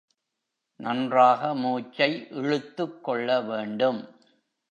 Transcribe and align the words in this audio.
நன்றாக 0.79 1.55
மூச்சை 1.55 2.27
இழுத்துக் 2.29 3.03
கொள்ள 3.03 3.41
வேண்டும். 3.41 3.99